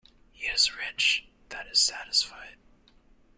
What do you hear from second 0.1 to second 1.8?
He is rich that is